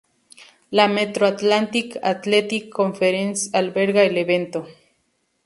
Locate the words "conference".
2.73-3.51